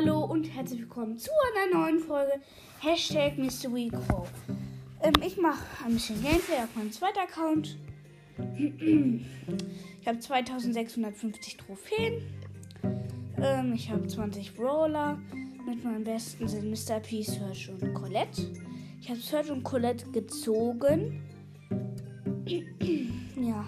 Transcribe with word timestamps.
Hallo 0.00 0.20
und 0.20 0.44
herzlich 0.54 0.82
willkommen 0.82 1.18
zu 1.18 1.28
einer 1.56 1.76
neuen 1.76 1.98
Folge 1.98 2.34
Hashtag 2.78 3.36
Mystery 3.36 3.90
Crow. 3.90 4.28
Ähm, 5.02 5.14
ich 5.26 5.36
mache 5.38 5.64
ein 5.84 5.94
bisschen 5.94 6.22
Gameplay 6.22 6.58
auf 6.62 6.76
meinem 6.76 6.92
zweiten 6.92 7.18
Account. 7.18 7.76
Ich 10.00 10.06
habe 10.06 10.20
2650 10.20 11.56
Trophäen. 11.56 12.22
Ähm, 13.42 13.72
ich 13.72 13.90
habe 13.90 14.06
20 14.06 14.54
Brawler. 14.54 15.18
Mit 15.66 15.82
meinem 15.82 16.04
besten 16.04 16.46
sind 16.46 16.70
Mr. 16.70 17.00
P, 17.00 17.24
Search 17.24 17.68
und 17.68 17.92
Colette. 17.92 18.52
Ich 19.00 19.10
habe 19.10 19.18
Search 19.18 19.50
und 19.50 19.64
Colette 19.64 20.08
gezogen. 20.12 21.24
ja. 23.34 23.66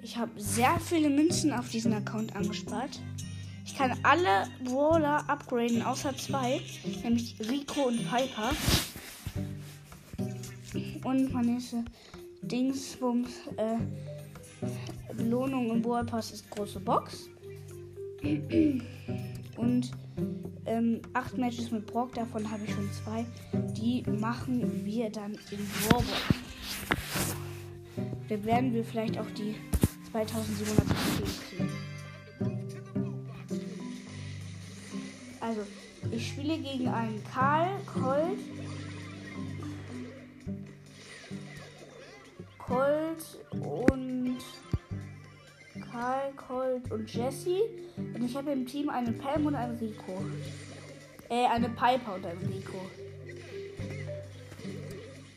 Ich 0.00 0.16
habe 0.16 0.32
sehr 0.40 0.80
viele 0.80 1.10
Münzen 1.10 1.52
auf 1.52 1.68
diesen 1.68 1.92
Account 1.92 2.34
angespart. 2.34 2.98
Ich 3.72 3.78
kann 3.78 3.98
alle 4.02 4.48
Brawler 4.64 5.24
upgraden, 5.30 5.82
außer 5.82 6.14
zwei, 6.18 6.60
nämlich 7.02 7.34
Rico 7.48 7.84
und 7.84 8.06
Piper. 8.06 8.50
Und 11.04 11.32
meine 11.32 11.58
Dingsbums 12.42 13.30
äh, 13.56 13.78
Belohnung 15.14 15.70
im 15.70 15.80
Brawl 15.80 16.04
Pass 16.04 16.32
ist 16.32 16.50
große 16.50 16.80
Box. 16.80 17.30
Und 19.56 19.90
ähm, 20.66 21.00
acht 21.14 21.38
Matches 21.38 21.70
mit 21.70 21.86
Brock, 21.86 22.12
davon 22.12 22.50
habe 22.50 22.64
ich 22.64 22.74
schon 22.74 22.90
zwei. 22.92 23.24
Die 23.72 24.02
machen 24.02 24.84
wir 24.84 25.08
dann 25.08 25.32
im 25.50 25.66
Brawl 25.88 26.04
Da 28.28 28.44
werden 28.44 28.74
wir 28.74 28.84
vielleicht 28.84 29.18
auch 29.18 29.30
die 29.30 29.54
2700 30.10 30.86
kriegen. 30.86 31.81
Also, 35.52 35.66
ich 36.10 36.28
spiele 36.28 36.56
gegen 36.56 36.88
einen 36.88 37.22
Karl, 37.30 37.68
Colt, 37.84 38.38
Colt 42.56 43.38
und 43.50 44.38
Karl, 45.90 46.32
Colt 46.36 46.90
und 46.90 47.12
Jesse. 47.12 47.68
Und 47.98 48.24
ich 48.24 48.34
habe 48.34 48.52
im 48.52 48.64
Team 48.64 48.88
einen 48.88 49.18
Pam 49.18 49.44
und 49.44 49.54
einen 49.54 49.76
Rico. 49.76 50.24
Äh, 51.28 51.46
eine 51.48 51.68
Piper 51.68 52.14
und 52.14 52.24
einen 52.24 52.50
Rico. 52.50 52.78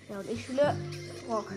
Ja, 0.10 0.20
und 0.20 0.32
ich 0.32 0.44
spiele 0.44 0.78
Rock. 1.28 1.52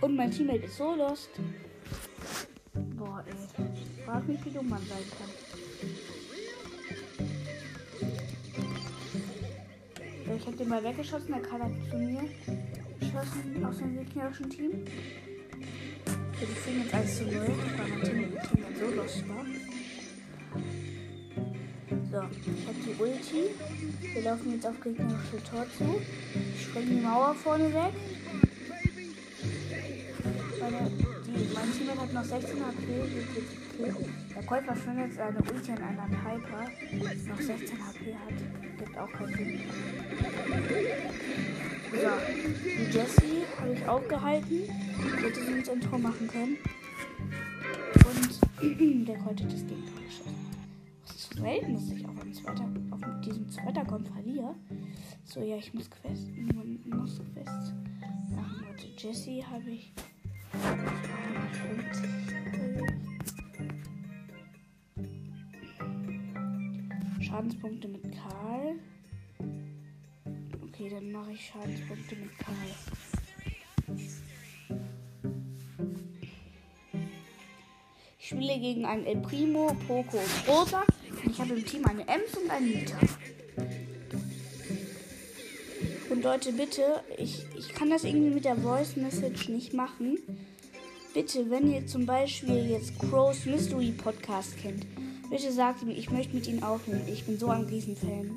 Und 0.00 0.16
mein 0.16 0.30
Teammate 0.30 0.64
ist 0.64 0.78
so 0.78 0.94
lost. 0.94 1.28
Boah, 4.16 4.22
ey. 4.22 4.26
Frag 4.26 4.28
mich, 4.28 4.44
wie 4.44 4.50
dumm 4.50 4.68
man 4.68 4.80
sein 4.86 4.98
kann. 5.18 5.30
Ich 10.36 10.46
hab 10.46 10.56
den 10.56 10.68
mal 10.68 10.84
weggeschossen, 10.84 11.28
der 11.28 11.42
Karl 11.42 11.62
hat 11.62 11.70
zu 11.90 11.96
mir 11.96 12.22
geschossen 13.00 13.64
aus 13.64 13.78
dem 13.78 13.96
gegnerischen 13.96 14.50
Team. 14.50 14.84
Wir 16.38 16.48
führen 16.48 16.82
jetzt 16.82 16.94
1 16.94 17.16
zu 17.16 17.24
0, 17.24 17.32
weil 17.34 17.88
mein 17.88 18.02
Team, 18.02 18.28
Team 18.30 18.62
dann 18.62 18.76
so 18.78 18.94
lost 18.94 19.28
war. 19.28 19.44
So, 22.10 22.22
ich 22.30 22.66
hab 22.66 22.76
die 22.84 23.02
Ulti. 23.02 23.42
Wir 24.14 24.22
laufen 24.22 24.52
jetzt 24.52 24.66
auf 24.66 24.80
gegnerische 24.80 25.42
Tor 25.50 25.66
zu. 25.76 26.00
Ich 26.54 26.62
spreng 26.62 26.86
die 26.88 27.00
Mauer 27.00 27.34
vorne 27.34 27.72
weg. 27.72 27.92
Mein 31.54 31.72
Teammate 31.72 32.00
hat 32.00 32.12
noch 32.12 32.24
16 32.24 32.66
HP. 32.66 33.65
Der 33.78 34.42
Colt 34.44 34.64
verschwindet 34.64 35.12
seine 35.14 35.38
Ulti 35.38 35.72
an 35.72 35.82
einer 35.82 36.08
Piper, 36.08 36.70
die 36.90 37.28
noch 37.28 37.40
16 37.40 37.78
HP 37.78 38.14
hat. 38.14 38.78
Gibt 38.78 38.98
auch 38.98 39.12
keinen 39.12 39.34
Sinn. 39.34 39.60
So, 41.92 42.08
die 42.64 42.96
Jessie 42.96 43.44
habe 43.58 43.72
ich 43.74 43.88
aufgehalten. 43.88 44.62
Hätte 45.20 45.40
sie 45.44 45.52
ins 45.52 45.68
Intro 45.68 45.98
machen 45.98 46.26
können. 46.28 46.56
Und 48.06 49.06
der 49.08 49.24
hat 49.24 49.40
das 49.44 49.66
Gegner 49.66 50.00
geschossen. 50.06 50.46
Es 51.04 51.14
ist 51.16 51.34
selten, 51.34 51.74
dass 51.74 51.90
ich 51.90 52.06
auf, 52.06 52.20
einem 52.20 52.32
zweiter, 52.32 52.68
auf 52.90 53.00
diesem 53.20 53.46
Account 53.66 54.08
verliere. 54.08 54.54
So, 55.24 55.40
ja, 55.40 55.56
ich 55.56 55.74
muss 55.74 55.90
Quest, 55.90 56.28
muss 56.86 57.20
Quest 57.34 57.74
machen. 58.34 58.64
Leute, 58.66 58.86
Jessie 58.96 59.44
habe 59.44 59.70
ich 59.70 59.92
Schadenspunkte 67.36 67.88
mit 67.88 68.02
Karl. 68.12 68.78
Okay, 70.64 70.88
dann 70.88 71.12
mache 71.12 71.32
ich 71.32 71.44
Schadenspunkte 71.44 72.16
mit 72.16 72.30
Karl. 72.38 72.56
Ich 78.18 78.28
spiele 78.28 78.58
gegen 78.58 78.86
einen 78.86 79.04
El 79.04 79.18
Primo, 79.18 79.76
Poco 79.86 80.16
und 80.16 80.48
Rosa. 80.48 80.84
Ich 81.30 81.38
habe 81.38 81.52
im 81.52 81.66
Team 81.66 81.84
eine 81.84 82.08
Ems 82.08 82.38
und 82.42 82.50
einen 82.50 82.70
Nita. 82.70 82.96
Und 86.08 86.22
Leute, 86.22 86.54
bitte, 86.54 87.02
ich, 87.18 87.44
ich 87.54 87.68
kann 87.74 87.90
das 87.90 88.04
irgendwie 88.04 88.30
mit 88.30 88.46
der 88.46 88.56
Voice 88.56 88.96
Message 88.96 89.50
nicht 89.50 89.74
machen. 89.74 90.18
Bitte, 91.12 91.50
wenn 91.50 91.70
ihr 91.70 91.86
zum 91.86 92.06
Beispiel 92.06 92.70
jetzt 92.70 92.98
Crow's 92.98 93.44
Mystery 93.44 93.92
Podcast 93.92 94.56
kennt, 94.56 94.86
bitte 95.30 95.52
sagt 95.52 95.82
mir, 95.84 95.92
ich 95.92 96.10
möchte 96.10 96.34
mit 96.34 96.46
ihnen 96.46 96.62
aufnehmen. 96.62 97.02
Ich 97.06 97.24
bin 97.24 97.38
so 97.38 97.48
ein 97.48 97.62
Riesenfan. 97.62 98.30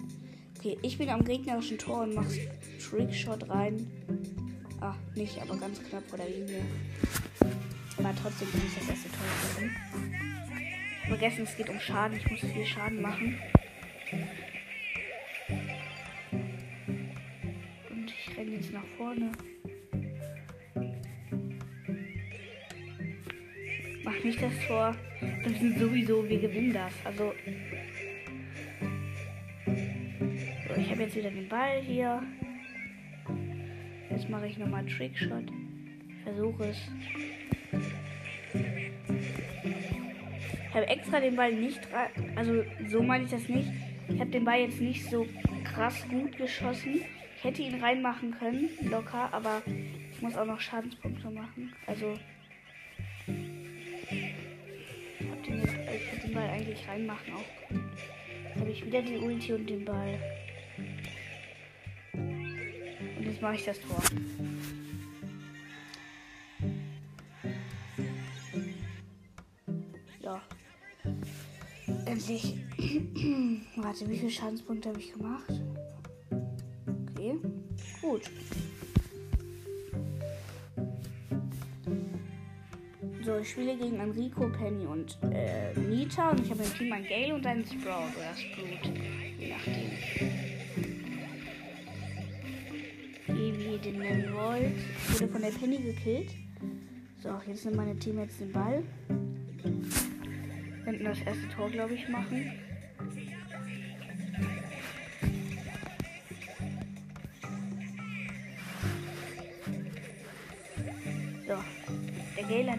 Okay, 0.57 0.77
ich 0.81 0.97
bin 0.97 1.09
am 1.09 1.23
gegnerischen 1.23 1.77
Tor 1.77 2.03
und 2.03 2.15
mache 2.15 2.49
Trickshot 2.79 3.49
rein. 3.49 3.87
Ah, 4.81 4.95
nicht, 5.15 5.41
aber 5.41 5.57
ganz 5.57 5.81
knapp 5.83 6.03
vor 6.07 6.17
der 6.17 6.29
Linie. 6.29 6.61
Aber 7.97 8.13
trotzdem 8.21 8.51
kann 8.51 8.61
ich 8.67 8.75
das 8.75 8.89
erste 8.89 9.09
Tor 9.09 9.25
machen. 9.43 9.75
Vergessen, 11.07 11.43
es 11.43 11.57
geht 11.57 11.69
um 11.69 11.79
Schaden. 11.79 12.17
Ich 12.17 12.29
muss 12.29 12.39
viel 12.39 12.65
Schaden 12.65 13.01
machen. 13.01 13.37
rennen 18.39 18.53
jetzt 18.53 18.71
nach 18.71 18.85
vorne. 18.97 19.31
Mach 24.19 24.25
nicht 24.25 24.41
das 24.41 24.51
Tor. 24.67 24.93
Wir 25.21 25.55
sind 25.55 25.79
sowieso, 25.79 26.27
wir 26.27 26.41
gewinnen 26.41 26.73
das. 26.73 26.91
Also. 27.05 27.33
So, 30.67 30.75
ich 30.77 30.91
habe 30.91 31.03
jetzt 31.03 31.15
wieder 31.15 31.31
den 31.31 31.47
Ball 31.47 31.79
hier. 31.81 32.21
Jetzt 34.09 34.29
mache 34.29 34.47
ich 34.47 34.57
nochmal 34.57 34.85
Trickshot. 34.87 35.45
Versuche 36.25 36.65
es. 36.65 36.77
Ich 40.67 40.75
habe 40.75 40.87
extra 40.87 41.21
den 41.21 41.37
Ball 41.37 41.53
nicht. 41.53 41.79
Also, 42.35 42.65
so 42.89 43.01
meine 43.01 43.23
ich 43.23 43.31
das 43.31 43.47
nicht. 43.47 43.71
Ich 44.09 44.19
habe 44.19 44.31
den 44.31 44.43
Ball 44.43 44.59
jetzt 44.59 44.81
nicht 44.81 45.05
so 45.09 45.25
krass 45.63 46.05
gut 46.09 46.35
geschossen. 46.35 47.03
Ich 47.37 47.43
hätte 47.45 47.61
ihn 47.61 47.81
reinmachen 47.81 48.31
können, 48.37 48.67
locker, 48.81 49.29
aber 49.31 49.61
ich 50.11 50.21
muss 50.21 50.35
auch 50.35 50.45
noch 50.45 50.59
Schadenspunkte 50.59 51.29
machen. 51.29 51.73
Also. 51.87 52.19
Ich 54.11 55.29
hab 55.29 55.43
den, 55.43 55.61
ich 55.63 56.21
den 56.21 56.33
Ball 56.33 56.49
eigentlich 56.49 56.87
reinmachen 56.87 57.33
auch. 57.33 57.69
Jetzt 57.69 58.59
habe 58.59 58.71
ich 58.71 58.85
wieder 58.85 59.01
die 59.01 59.17
Ulti 59.17 59.53
und 59.53 59.69
den 59.69 59.85
Ball. 59.85 60.19
Und 62.13 63.23
jetzt 63.23 63.41
mache 63.41 63.55
ich 63.55 63.65
das 63.65 63.79
Tor. 63.81 64.01
Ja. 70.21 70.41
Endlich. 72.05 72.57
Warte, 73.75 74.09
wie 74.09 74.17
viele 74.17 74.31
Schadenspunkte 74.31 74.89
habe 74.89 74.99
ich 74.99 75.13
gemacht? 75.13 75.53
Okay, 77.11 77.35
gut. 78.01 78.23
So, 83.29 83.37
ich 83.37 83.51
spiele 83.51 83.77
gegen 83.77 83.99
Enrico, 83.99 84.49
Penny 84.49 84.87
und 84.87 85.19
äh, 85.31 85.79
Nita 85.79 86.31
und 86.31 86.39
ich 86.39 86.49
habe 86.49 86.63
im 86.63 86.73
Team 86.73 86.91
ein 86.91 87.05
Gale 87.05 87.35
und 87.35 87.45
einen 87.45 87.63
Sprout 87.63 88.09
oder 88.17 88.35
Sprout. 88.35 88.89
Je 89.37 89.49
nachdem. 89.49 89.91
Wie 93.27 93.71
ihr 93.71 93.77
den 93.77 93.99
nennen 93.99 94.33
wollt. 94.33 94.71
Ich 94.73 95.13
wurde 95.13 95.31
von 95.31 95.41
der 95.43 95.49
Penny 95.49 95.77
gekillt. 95.77 96.31
So, 97.21 97.29
jetzt 97.45 97.61
sind 97.61 97.75
meine 97.75 97.95
Teammates 97.99 98.39
den 98.39 98.51
Ball. 98.51 98.81
Könnten 100.83 101.03
das 101.03 101.21
erste 101.21 101.49
Tor, 101.55 101.69
glaube 101.69 101.93
ich, 101.93 102.09
machen. 102.09 102.51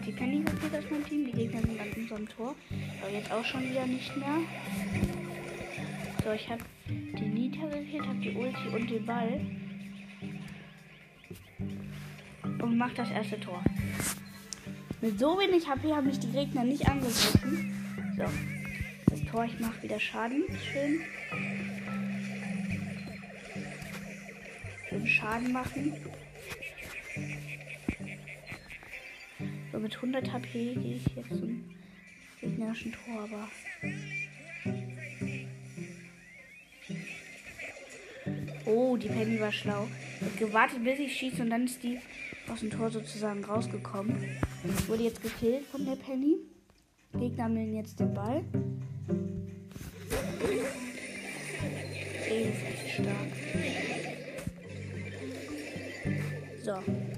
Die 0.05 0.11
Penny 0.11 0.43
kapiert 0.43 0.75
aus 0.75 0.89
meinem 0.89 1.05
Team. 1.05 1.25
Die 1.25 1.31
Gegner 1.31 1.61
sind 1.61 1.79
an 1.79 1.91
unserem 1.95 2.27
Tor. 2.27 2.55
Aber 3.01 3.11
jetzt 3.11 3.31
auch 3.31 3.45
schon 3.45 3.69
wieder 3.69 3.85
nicht 3.85 4.15
mehr. 4.17 4.37
So, 6.23 6.31
ich 6.31 6.49
habe 6.49 6.63
die 6.87 7.27
Nita 7.27 7.67
gekillt, 7.67 8.07
habe 8.07 8.19
die 8.19 8.35
Ulti 8.35 8.75
und 8.75 8.89
den 8.89 9.05
Ball. 9.05 9.41
Und 12.61 12.77
mach 12.77 12.93
das 12.93 13.11
erste 13.11 13.39
Tor. 13.39 13.63
Mit 15.01 15.19
so 15.19 15.39
wenig 15.39 15.67
HP 15.67 15.93
haben 15.93 16.07
mich 16.07 16.19
die 16.19 16.31
Gegner 16.31 16.63
nicht 16.63 16.87
angegriffen. 16.87 17.73
So. 18.17 18.25
Das 19.07 19.25
Tor, 19.31 19.45
ich 19.45 19.59
mache 19.59 19.83
wieder 19.83 19.99
Schaden. 19.99 20.43
Schön. 20.71 21.01
Schön 24.89 25.07
Schaden 25.07 25.51
machen. 25.51 25.93
Mit 29.81 29.95
100 29.95 30.31
HP 30.31 30.75
gehe 30.75 30.97
ich 30.97 31.05
jetzt 31.15 31.29
zum 31.29 31.63
gegnerischen 32.39 32.91
Tor, 32.91 33.23
aber. 33.23 33.49
Oh, 38.65 38.95
die 38.95 39.07
Penny 39.07 39.39
war 39.39 39.51
schlau. 39.51 39.87
Hat 40.21 40.37
gewartet, 40.37 40.83
bis 40.83 40.99
ich 40.99 41.17
schieße 41.17 41.41
und 41.41 41.49
dann 41.49 41.65
ist 41.65 41.81
die 41.81 41.97
aus 42.47 42.59
dem 42.59 42.69
Tor 42.69 42.91
sozusagen 42.91 43.43
rausgekommen. 43.43 44.37
Ich 44.63 44.87
wurde 44.87 45.03
jetzt 45.03 45.23
gekillt 45.23 45.65
von 45.65 45.83
der 45.83 45.95
Penny. 45.95 46.37
Gegner 47.17 47.49
nehmen 47.49 47.75
jetzt 47.75 47.99
den 47.99 48.13
Ball. 48.13 48.43
Ey, 52.29 52.43
ist 52.43 52.63
echt 52.63 53.01
stark. 53.01 53.31
So. 56.63 57.10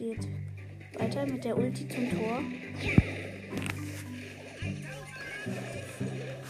Jetzt 0.00 0.28
weiter 0.98 1.26
mit 1.26 1.44
der 1.44 1.58
Ulti 1.58 1.86
zum 1.86 2.10
Tor. 2.10 2.38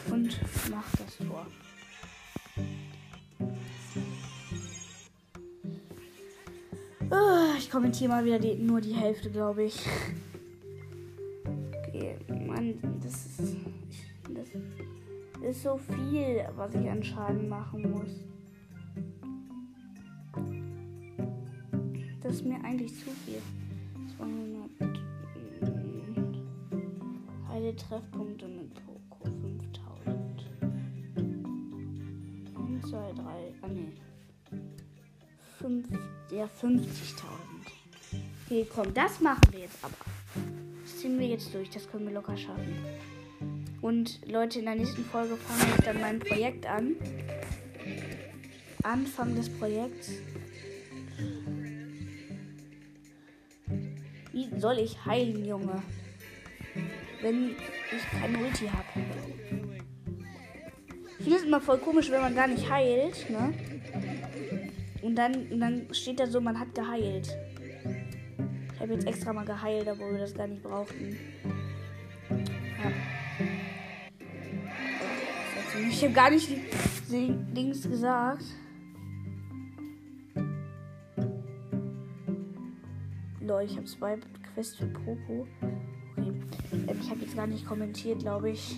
Und 0.08 0.40
mach 0.70 0.88
das 0.92 1.16
Tor. 1.16 1.46
Oh, 7.10 7.56
ich 7.58 7.68
kommentiere 7.68 8.10
mal 8.10 8.24
wieder 8.24 8.38
die, 8.38 8.54
nur 8.54 8.80
die 8.80 8.94
Hälfte, 8.94 9.28
glaube 9.32 9.64
ich. 9.64 9.84
Okay, 11.88 12.18
Mann, 12.28 12.78
das 13.02 13.26
ist, 13.40 13.56
das 14.32 14.48
ist 15.42 15.62
so 15.64 15.76
viel, 15.76 16.46
was 16.54 16.72
ich 16.76 16.88
an 16.88 17.02
Schaden 17.02 17.48
machen 17.48 17.90
muss. 17.90 18.29
Ist 22.40 22.46
mir 22.46 22.64
eigentlich 22.64 22.92
zu 22.94 23.10
viel. 23.26 23.42
200 24.16 24.98
heile 27.50 27.76
Treffpunkte 27.76 28.48
mit 28.48 28.72
Poco 28.74 29.24
5000. 29.24 30.46
1, 32.56 32.88
2, 32.88 33.12
3, 33.12 33.54
ah 33.60 33.68
ne. 33.68 33.92
5, 35.58 35.86
ja 36.30 36.48
50.000. 36.62 36.88
Okay, 38.46 38.66
komm, 38.74 38.94
das 38.94 39.20
machen 39.20 39.42
wir 39.50 39.60
jetzt 39.60 39.84
aber. 39.84 39.94
Das 40.82 40.96
ziehen 40.96 41.18
wir 41.18 41.26
jetzt 41.26 41.52
durch, 41.52 41.68
das 41.68 41.90
können 41.90 42.06
wir 42.06 42.14
locker 42.14 42.38
schaffen. 42.38 42.74
Und 43.82 44.26
Leute, 44.26 44.60
in 44.60 44.64
der 44.64 44.76
nächsten 44.76 45.04
Folge 45.04 45.36
fange 45.36 45.74
ich 45.76 45.84
dann 45.84 46.00
mein 46.00 46.18
Projekt 46.20 46.64
an. 46.64 46.96
Anfang 48.82 49.34
des 49.34 49.50
Projekts. 49.50 50.12
Soll 54.60 54.78
ich 54.78 55.04
heilen, 55.06 55.42
Junge? 55.46 55.82
Wenn 57.22 57.50
ich 57.50 58.20
kein 58.20 58.36
Ulti 58.36 58.66
habe. 58.68 59.06
Ich 61.18 61.24
finde 61.24 61.38
es 61.38 61.44
immer 61.44 61.62
voll 61.62 61.78
komisch, 61.78 62.10
wenn 62.10 62.20
man 62.20 62.34
gar 62.34 62.46
nicht 62.46 62.70
heilt, 62.70 63.30
ne? 63.30 63.54
Und 65.00 65.16
dann, 65.16 65.50
und 65.50 65.60
dann 65.60 65.86
steht 65.92 66.20
da 66.20 66.26
so, 66.26 66.42
man 66.42 66.60
hat 66.60 66.74
geheilt. 66.74 67.34
Ich 68.74 68.80
habe 68.80 68.92
jetzt 68.92 69.06
extra 69.06 69.32
mal 69.32 69.46
geheilt, 69.46 69.88
obwohl 69.90 70.12
wir 70.12 70.20
das 70.20 70.34
gar 70.34 70.46
nicht 70.46 70.62
brauchten. 70.62 71.16
Ja. 72.28 72.92
Ich 75.88 76.04
habe 76.04 76.12
gar 76.12 76.30
nicht 76.30 76.50
die 77.10 77.34
Dings 77.54 77.82
gesagt. 77.88 78.44
Lol, 83.50 83.64
ich 83.64 83.76
habe 83.76 83.84
zwei 83.84 84.16
Quests 84.54 84.76
für 84.76 84.86
Poco. 84.86 85.44
Okay. 86.16 86.32
Ähm, 86.72 87.00
ich 87.00 87.10
habe 87.10 87.20
jetzt 87.22 87.34
gar 87.34 87.48
nicht 87.48 87.66
kommentiert, 87.66 88.20
glaube 88.20 88.50
ich. 88.50 88.76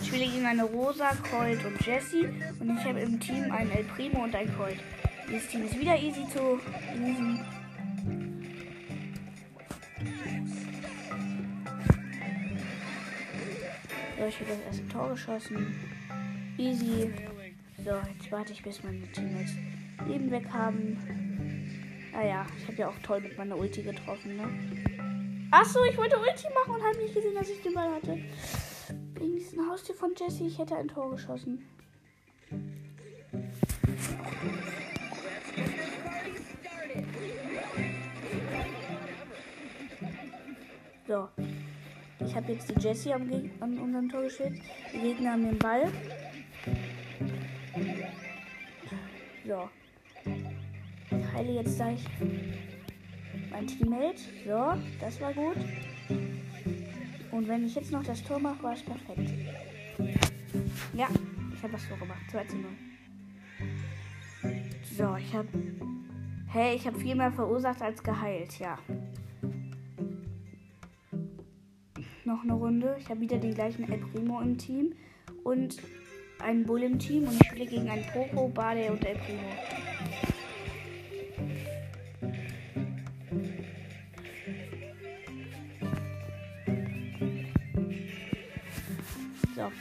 Ich 0.00 0.06
spiele 0.06 0.30
gegen 0.30 0.44
eine 0.44 0.64
Rosa, 0.64 1.12
Colt 1.30 1.64
und 1.64 1.80
Jessie. 1.86 2.28
Und 2.60 2.76
ich 2.76 2.84
habe 2.84 3.00
im 3.00 3.18
Team 3.20 3.50
einen 3.50 3.70
El 3.70 3.84
Primo 3.84 4.24
und 4.24 4.34
ein 4.34 4.54
Colt. 4.54 4.76
Dieses 5.30 5.48
Team 5.48 5.64
ist 5.64 5.80
wieder 5.80 5.96
easy 5.96 6.26
zu 6.28 6.60
losen. 7.00 7.42
So, 14.18 14.26
ich 14.26 14.40
habe 14.40 14.50
das 14.50 14.60
erste 14.66 14.88
Tor 14.88 15.08
geschossen. 15.08 15.74
Easy. 16.58 17.12
So, 17.84 17.90
jetzt 17.90 18.32
warte 18.32 18.52
ich, 18.52 18.62
bis 18.62 18.82
meine 18.82 19.06
Teammates 19.12 19.52
Leben 20.06 20.30
weg 20.30 20.46
haben. 20.52 20.96
Ah 22.14 22.24
ja, 22.24 22.46
ich 22.58 22.66
habe 22.66 22.76
ja 22.78 22.88
auch 22.88 22.98
toll 23.02 23.20
mit 23.20 23.36
meiner 23.36 23.58
Ulti 23.58 23.82
getroffen, 23.82 24.36
ne? 24.36 25.48
Achso, 25.50 25.84
ich 25.84 25.96
wollte 25.96 26.16
Ulti 26.16 26.46
machen 26.54 26.74
und 26.74 26.82
habe 26.82 26.96
nicht 26.98 27.14
gesehen, 27.14 27.34
dass 27.34 27.50
ich 27.50 27.62
den 27.62 27.74
Ball 27.74 27.94
hatte. 27.94 28.18
Wegen 29.14 29.34
diesem 29.34 29.68
Haustier 29.70 29.94
von 29.94 30.12
Jesse, 30.16 30.44
ich 30.44 30.58
hätte 30.58 30.76
ein 30.76 30.88
Tor 30.88 31.10
geschossen. 31.10 31.66
So. 41.06 41.28
Ich 42.24 42.34
habe 42.34 42.52
jetzt 42.52 42.68
die 42.68 42.80
Jessie 42.80 43.12
am 43.12 43.28
Geg 43.28 43.50
an 43.60 43.78
unserem 43.78 44.08
Tor 44.08 44.22
geschützt. 44.22 44.60
Die 44.92 44.98
Gegner 44.98 45.32
haben 45.32 45.44
den 45.44 45.58
Ball. 45.58 45.92
So. 49.46 49.68
Ich 50.24 51.32
heile 51.32 51.52
jetzt 51.52 51.76
gleich 51.76 52.04
mein 53.48 53.64
Teammate. 53.64 54.18
So, 54.44 54.74
das 54.98 55.20
war 55.20 55.32
gut. 55.32 55.56
Und 57.30 57.46
wenn 57.46 57.64
ich 57.64 57.76
jetzt 57.76 57.92
noch 57.92 58.02
das 58.02 58.24
Tor 58.24 58.40
mache, 58.40 58.60
war 58.64 58.72
es 58.72 58.82
perfekt. 58.82 59.30
Ja, 60.94 61.06
ich 61.54 61.62
habe 61.62 61.72
das 61.72 61.88
Tor 61.88 61.96
gemacht. 61.98 62.22
2 62.30 62.44
zu 62.46 62.56
0. 62.56 62.70
So, 64.96 65.16
ich 65.16 65.32
habe. 65.32 65.48
Hey, 66.48 66.74
ich 66.74 66.86
habe 66.86 66.98
viel 66.98 67.14
mehr 67.14 67.30
verursacht 67.30 67.82
als 67.82 68.02
geheilt, 68.02 68.58
ja. 68.58 68.78
Noch 72.24 72.42
eine 72.42 72.54
Runde. 72.54 72.96
Ich 72.98 73.08
habe 73.08 73.20
wieder 73.20 73.38
den 73.38 73.54
gleichen 73.54 73.88
El 73.92 73.98
Primo 73.98 74.40
im 74.40 74.58
Team. 74.58 74.94
Und 75.44 75.76
einen 76.38 76.64
Bull 76.64 76.82
im 76.82 76.98
Team. 76.98 77.24
Und 77.24 77.40
ich 77.40 77.48
spiele 77.48 77.66
gegen 77.66 77.88
einen 77.88 78.04
Poco, 78.12 78.48
Bade 78.48 78.90
und 78.90 79.04
El 79.04 79.16
Primo. 79.16 79.40
So, 89.54 89.72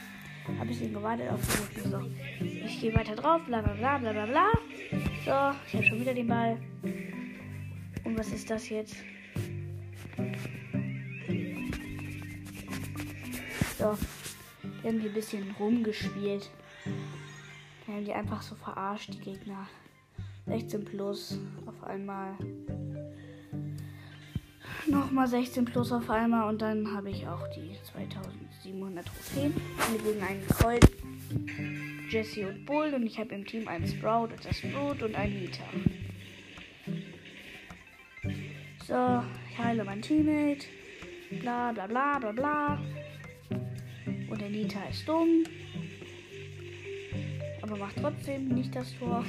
habe 0.60 0.72
ich 0.72 0.82
ihn 0.82 0.94
gewartet 0.94 1.30
auf 1.30 1.42
Minuten. 1.76 1.92
So, 1.92 2.46
ich 2.66 2.80
gehe 2.80 2.96
weiter 2.96 3.16
drauf, 3.16 3.42
bla 3.46 3.62
bla 3.62 3.74
bla 3.74 3.98
bla 3.98 4.14
bla 4.14 4.26
bla. 4.26 4.52
So, 5.26 5.58
ich 5.68 5.74
habe 5.74 5.84
schon 5.84 6.00
wieder 6.00 6.14
den 6.14 6.28
Ball. 6.28 6.58
Und 8.04 8.18
was 8.18 8.32
ist 8.32 8.50
das 8.50 8.70
jetzt? 8.70 8.96
So, 13.78 13.98
die 14.86 14.90
haben 14.90 15.00
hier 15.00 15.10
ein 15.10 15.16
bisschen 15.16 15.56
rumgespielt. 15.60 16.48
Die 16.86 17.92
haben 17.92 18.06
die 18.06 18.14
einfach 18.14 18.44
so 18.44 18.54
verarscht, 18.54 19.12
die 19.12 19.20
Gegner. 19.20 19.68
16 20.46 20.86
plus 20.86 21.40
auf 21.66 21.84
einmal. 21.84 22.36
Nochmal 24.86 25.28
16 25.28 25.66
plus 25.66 25.92
auf 25.92 26.08
einmal 26.12 26.48
und 26.50 26.62
dann 26.62 26.96
habe 26.96 27.10
ich 27.10 27.28
auch 27.28 27.48
die 27.48 27.76
2700 27.92 29.08
Trophäen. 29.08 29.56
Wir 29.92 30.14
gegen 30.14 30.24
einen 30.24 30.48
Colt, 30.50 30.92
Jesse 32.12 32.48
und 32.48 32.64
Bull 32.68 32.94
und 32.94 33.08
ich 33.08 33.18
habe 33.18 33.34
im 33.34 33.44
Team 33.44 33.68
einen 33.68 33.88
Sprout 33.88 34.30
das 34.44 34.62
Brut 34.62 35.02
und 35.02 35.16
einen 35.16 35.42
Nita. 35.42 35.64
So, 38.86 39.24
ich 39.50 39.58
heile 39.58 39.84
mein 39.84 40.04
Teammate. 40.04 40.68
Bla 41.42 41.72
bla 41.72 41.88
bla 41.88 42.20
bla 42.20 42.32
bla. 42.32 43.05
Und 44.36 44.42
der 44.42 44.50
Nita 44.50 44.84
ist 44.92 45.08
dumm. 45.08 45.46
aber 47.62 47.78
macht 47.78 47.96
trotzdem 48.02 48.50
nicht 48.50 48.76
das 48.76 48.94
Tor. 49.00 49.24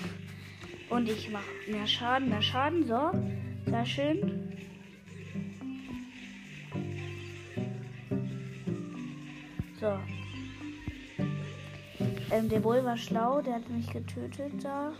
Und 0.90 1.08
ich 1.08 1.30
mache 1.30 1.44
mehr 1.70 1.86
Schaden, 1.86 2.28
mehr 2.28 2.42
Schaden. 2.42 2.88
So, 2.88 3.12
sehr 3.66 3.86
schön. 3.86 4.52
So. 9.78 9.96
Ähm, 12.32 12.48
der 12.48 12.58
Bull 12.58 12.84
war 12.84 12.96
schlau, 12.96 13.40
der 13.42 13.54
hat 13.54 13.68
mich 13.68 13.88
getötet 13.88 14.54
da. 14.60 14.92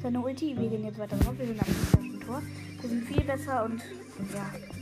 Seine 0.00 0.20
Ulti, 0.20 0.56
wir 0.56 0.68
gehen 0.68 0.84
jetzt 0.84 1.00
weiter 1.00 1.16
drauf, 1.16 1.36
wir 1.36 1.46
sind 1.46 1.60
am 1.60 2.20
Tor. 2.20 2.40
Wir 2.80 2.88
sind 2.88 3.04
viel 3.08 3.24
besser 3.24 3.64
und 3.64 3.82
ja. 4.32 4.77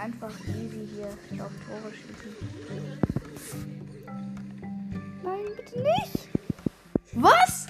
Einfach 0.00 0.32
easy 0.48 0.88
hier 1.30 1.44
auf 1.44 1.52
Tore 1.66 1.92
schießen. 1.92 2.34
Nein, 5.22 5.44
bitte 5.56 5.78
nicht! 5.78 6.28
Was? 7.12 7.66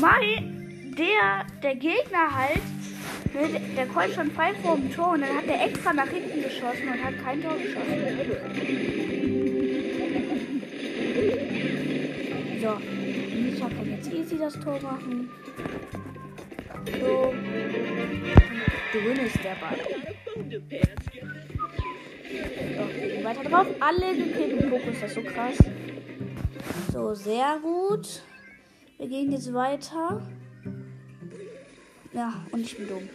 Mein, 0.00 0.94
der, 0.96 1.46
der 1.62 1.74
Gegner 1.76 2.34
halt 2.34 2.62
der, 3.34 3.86
der 3.86 4.12
schon 4.14 4.30
frei 4.30 4.52
vor 4.62 4.76
dem 4.76 4.92
Tor 4.92 5.12
und 5.12 5.22
dann 5.22 5.36
hat 5.36 5.46
er 5.46 5.64
extra 5.64 5.92
nach 5.92 6.08
hinten 6.08 6.42
geschossen 6.42 6.88
und 6.88 7.02
hat 7.02 7.24
kein 7.24 7.42
Tor 7.42 7.56
geschossen. 7.56 7.92
So, 12.60 12.78
Micha 13.40 13.68
kann 13.68 13.90
jetzt 13.90 14.12
easy 14.12 14.38
das 14.38 14.60
Tor 14.60 14.78
machen. 14.82 15.30
So. 17.00 17.34
Drin 18.92 19.26
ist 19.26 19.42
der 19.42 19.54
Ball. 19.54 20.21
So, 20.34 20.40
weiter 23.24 23.44
drauf. 23.48 23.66
Alle 23.80 24.16
gekillt 24.16 24.60
mit 24.60 24.70
Fokus, 24.70 25.00
das 25.00 25.10
ist 25.10 25.14
so 25.14 25.22
krass. 25.22 25.58
So, 26.92 27.14
sehr 27.14 27.58
gut. 27.62 28.22
Wir 28.98 29.08
gehen 29.08 29.32
jetzt 29.32 29.52
weiter. 29.52 30.26
Ja, 32.12 32.44
und 32.52 32.60
ich 32.60 32.76
bin 32.76 32.88
dumm 32.88 33.08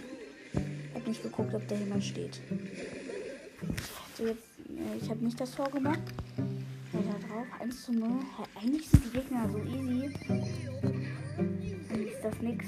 nicht 1.07 1.23
geguckt, 1.23 1.53
ob 1.53 1.67
da 1.67 1.75
jemand 1.75 2.03
steht. 2.03 2.41
So 4.17 4.25
jetzt, 4.25 4.43
äh, 4.69 4.97
ich 5.01 5.09
habe 5.09 5.23
nicht 5.23 5.39
das 5.39 5.51
Tor 5.51 5.69
gemacht. 5.69 6.01
Da 6.93 7.27
drauf, 7.27 7.47
1 7.59 7.85
zu 7.85 7.93
0. 7.93 8.09
Ja, 8.09 8.61
eigentlich 8.61 8.89
sind 8.89 9.05
die 9.05 9.17
Gegner 9.17 9.49
so 9.49 9.59
easy. 9.59 10.13
Dann 11.37 12.07
ist 12.07 12.23
das 12.23 12.41
nix. 12.41 12.65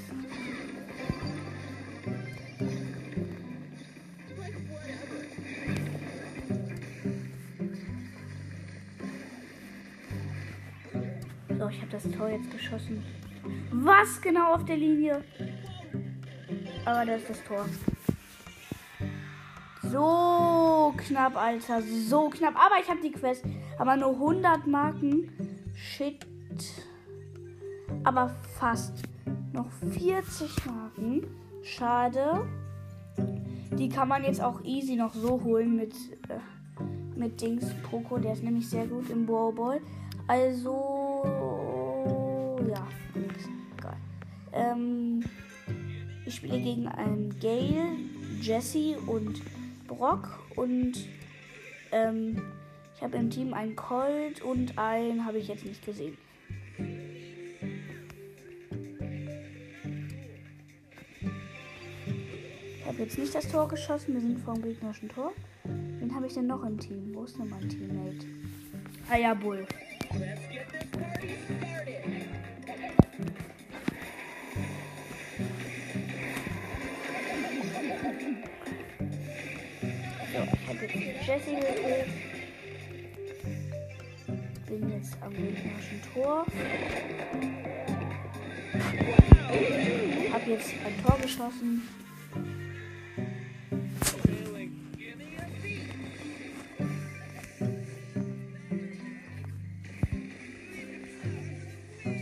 Das 11.92 12.04
Tor 12.10 12.28
jetzt 12.28 12.50
geschossen. 12.50 13.04
Was 13.70 14.20
genau 14.20 14.54
auf 14.54 14.64
der 14.64 14.76
Linie? 14.76 15.24
Aber 16.84 17.04
da 17.04 17.14
ist 17.14 17.28
das 17.28 17.42
Tor. 17.44 17.66
So 19.82 20.94
knapp, 20.96 21.36
Alter. 21.36 21.82
So 21.82 22.28
knapp. 22.28 22.54
Aber 22.54 22.76
ich 22.80 22.88
habe 22.88 23.00
die 23.00 23.10
Quest. 23.10 23.44
Aber 23.78 23.96
nur 23.96 24.12
100 24.12 24.66
Marken. 24.66 25.30
Shit. 25.74 26.26
Aber 28.04 28.30
fast. 28.58 29.02
Noch 29.52 29.70
40 29.92 30.66
Marken. 30.66 31.26
Schade. 31.62 32.46
Die 33.72 33.88
kann 33.88 34.08
man 34.08 34.24
jetzt 34.24 34.40
auch 34.40 34.62
easy 34.64 34.96
noch 34.96 35.14
so 35.14 35.42
holen 35.42 35.76
mit, 35.76 35.94
äh, 36.28 36.38
mit 37.18 37.40
Dings 37.40 37.66
Poco. 37.82 38.18
Der 38.18 38.32
ist 38.32 38.42
nämlich 38.42 38.68
sehr 38.68 38.86
gut 38.86 39.10
im 39.10 39.26
Ball. 39.26 39.80
Also. 40.26 41.09
Ja, 42.68 42.86
nix. 43.14 43.48
Egal. 43.78 43.96
Ähm, 44.52 45.24
ich 46.26 46.34
spiele 46.36 46.60
gegen 46.60 46.86
einen 46.88 47.34
Gale, 47.40 47.96
Jesse 48.40 48.98
und 49.06 49.40
Brock 49.86 50.40
und 50.56 50.92
ähm, 51.92 52.40
ich 52.94 53.02
habe 53.02 53.16
im 53.16 53.30
Team 53.30 53.54
einen 53.54 53.74
Colt 53.76 54.42
und 54.42 54.76
einen 54.78 55.24
habe 55.24 55.38
ich 55.38 55.48
jetzt 55.48 55.64
nicht 55.64 55.84
gesehen. 55.84 56.16
Ich 62.78 62.86
habe 62.86 62.98
jetzt 62.98 63.18
nicht 63.18 63.34
das 63.34 63.48
Tor 63.48 63.68
geschossen, 63.68 64.14
wir 64.14 64.20
sind 64.20 64.38
vor 64.40 64.54
dem 64.54 64.64
gegnerischen 64.64 65.08
Tor. 65.08 65.32
Wen 65.64 66.14
habe 66.14 66.26
ich 66.26 66.34
denn 66.34 66.46
noch 66.46 66.62
im 66.64 66.78
Team? 66.78 67.10
Wo 67.14 67.24
ist 67.24 67.38
denn 67.38 67.48
mein 67.48 67.68
Teammate? 67.68 68.26
Ah 69.10 69.16
ja, 69.16 69.34
Bull. 69.34 69.66
Jesse 80.32 81.50
gekillt. 81.56 82.06
Bin 84.66 84.90
jetzt 84.90 85.16
am 85.20 85.32
gegnerischen 85.32 86.00
Tor. 86.14 86.46
Hab 90.32 90.46
jetzt 90.46 90.70
ein 90.86 91.04
Tor 91.04 91.18
geschossen. 91.20 91.82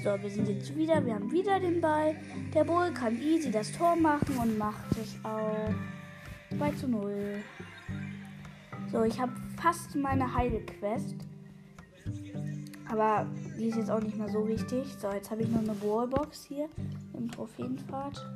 So, 0.03 0.23
wir 0.23 0.31
sind 0.31 0.49
jetzt 0.49 0.75
wieder. 0.75 1.05
Wir 1.05 1.15
haben 1.17 1.31
wieder 1.31 1.61
den 1.61 1.83
Ball. 1.83 2.17
Der 2.55 2.65
Bull 2.65 2.91
kann 2.95 3.21
easy 3.21 3.50
das 3.50 3.71
Tor 3.73 3.95
machen 3.97 4.38
und 4.38 4.57
macht 4.57 4.93
es 4.93 5.19
auch 5.23 5.69
2 6.57 6.71
zu 6.73 6.88
0. 6.88 7.43
So, 8.90 9.02
ich 9.02 9.21
habe 9.21 9.33
fast 9.61 9.95
meine 9.97 10.35
Heilquest. 10.35 11.16
Aber 12.90 13.26
die 13.59 13.66
ist 13.66 13.76
jetzt 13.76 13.90
auch 13.90 14.00
nicht 14.00 14.16
mehr 14.16 14.30
so 14.30 14.47
wichtig. 14.49 14.95
So, 14.99 15.11
jetzt 15.11 15.30
habe 15.30 15.42
ich 15.42 15.49
noch 15.50 15.61
eine 15.61 15.80
Wallbox 15.83 16.45
hier 16.45 16.68
im 17.12 17.30
Trophäenpfad. 17.30 18.26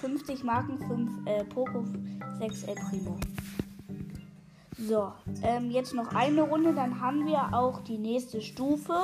50 0.00 0.44
Marken, 0.44 0.78
5 0.78 1.26
äh, 1.26 1.44
Poco, 1.44 1.84
6 2.38 2.62
El 2.64 2.74
Primo. 2.76 3.18
So, 4.78 5.12
ähm, 5.42 5.70
jetzt 5.70 5.92
noch 5.92 6.14
eine 6.14 6.42
Runde, 6.42 6.72
dann 6.72 7.00
haben 7.00 7.26
wir 7.26 7.52
auch 7.52 7.80
die 7.80 7.98
nächste 7.98 8.40
Stufe. 8.40 8.96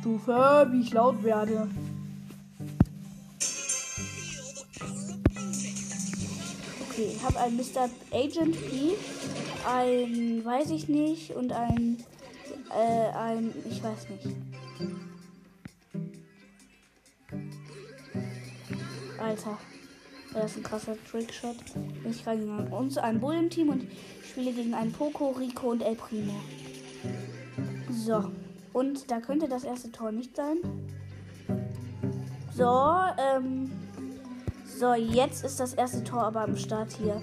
Stufe, 0.00 0.68
wie 0.70 0.82
ich 0.82 0.92
laut 0.92 1.22
werde. 1.24 1.68
Okay, 7.00 7.12
ich 7.16 7.22
habe 7.22 7.38
ein 7.40 7.56
Mr. 7.56 7.88
Agent 8.12 8.56
P, 8.68 8.94
ein 9.66 10.44
weiß 10.44 10.70
ich 10.70 10.86
nicht 10.86 11.30
und 11.34 11.50
ein 11.50 11.96
äh, 12.70 13.16
ein 13.16 13.54
ich 13.70 13.82
weiß 13.82 14.08
nicht. 14.10 14.36
Alter, 19.18 19.58
das 20.34 20.50
ist 20.50 20.56
ein 20.58 20.62
krasser 20.62 20.96
Trickshot. 21.10 21.56
Ich 22.04 22.22
kann 22.22 22.38
gegen 22.38 22.70
uns 22.70 22.98
ein 22.98 23.18
Bull 23.18 23.34
im 23.34 23.48
Team 23.48 23.70
und 23.70 23.86
spiele 24.22 24.52
gegen 24.52 24.74
einen 24.74 24.92
Poco, 24.92 25.30
Rico 25.30 25.70
und 25.70 25.82
El 25.82 25.94
Primo. 25.94 26.34
So, 27.90 28.30
und 28.74 29.10
da 29.10 29.20
könnte 29.20 29.48
das 29.48 29.64
erste 29.64 29.90
Tor 29.90 30.12
nicht 30.12 30.36
sein. 30.36 30.58
So, 32.54 32.66
ähm 33.16 33.70
so, 34.80 34.94
jetzt 34.94 35.44
ist 35.44 35.60
das 35.60 35.74
erste 35.74 36.02
Tor 36.02 36.22
aber 36.22 36.40
am 36.40 36.56
Start 36.56 36.90
hier. 36.92 37.20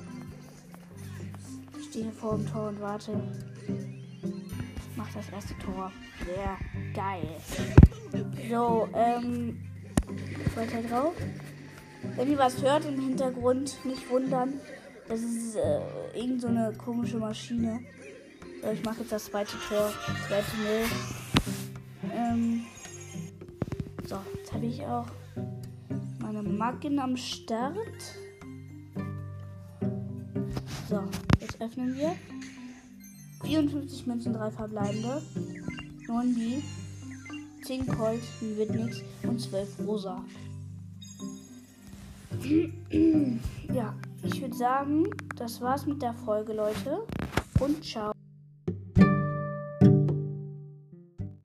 Ich 1.80 1.86
stehe 1.88 2.12
vor 2.12 2.38
dem 2.38 2.46
Tor 2.46 2.68
und 2.68 2.80
warte. 2.80 3.20
Mach 4.96 5.12
das 5.12 5.28
erste 5.30 5.58
Tor. 5.58 5.92
Sehr 6.24 6.58
geil. 6.94 7.28
So, 8.48 8.88
ähm. 8.94 9.60
Weiter 10.56 10.84
drauf. 10.88 11.16
Wenn 12.16 12.30
ihr 12.30 12.38
was 12.38 12.62
hört 12.62 12.86
im 12.86 13.00
Hintergrund, 13.00 13.84
nicht 13.86 14.08
wundern. 14.12 14.54
Das 15.08 15.22
ist 15.22 15.56
äh, 15.56 15.80
irgend 16.14 16.42
so 16.42 16.50
eine 16.50 16.74
komische 16.74 17.18
Maschine. 17.18 17.80
So, 18.62 18.70
ich 18.70 18.84
mache 18.84 19.00
jetzt 19.00 19.12
das 19.12 19.26
zweite 19.26 19.58
Tor. 19.68 19.92
Zweite 20.28 20.58
Mill. 20.58 22.14
Ähm. 22.14 22.66
So, 24.06 24.18
jetzt 24.36 24.54
habe 24.54 24.66
ich 24.68 24.86
auch 24.86 25.08
meine 26.38 26.50
Magen 26.50 27.00
am 27.00 27.18
Start. 27.18 27.76
So, 30.88 31.04
jetzt 31.40 31.60
öffnen 31.60 31.96
wir. 31.96 32.16
54 33.44 34.06
Münzen, 34.06 34.34
3 34.34 34.52
verbleibende. 34.52 35.22
9 36.08 36.36
B. 36.36 36.62
10 37.64 37.88
Colt, 37.88 38.22
wird 38.42 38.70
nichts. 38.70 39.02
Und 39.24 39.42
12 39.42 39.80
Rosa. 39.88 40.24
ja, 43.74 43.96
ich 44.24 44.40
würde 44.42 44.56
sagen, 44.56 45.10
das 45.36 45.60
war's 45.60 45.88
mit 45.88 46.02
der 46.02 46.14
Folge, 46.14 46.54
Leute. 46.54 47.04
und 47.60 47.84
ciao. 47.84 48.17